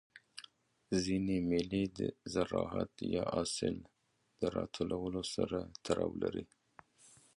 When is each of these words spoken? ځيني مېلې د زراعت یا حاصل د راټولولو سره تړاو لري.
ځيني 1.03 1.37
مېلې 1.49 1.83
د 1.97 1.99
زراعت 2.33 2.93
یا 3.15 3.23
حاصل 3.33 3.75
د 4.39 4.41
راټولولو 4.57 5.21
سره 5.35 5.57
تړاو 5.85 6.11
لري. 6.23 6.45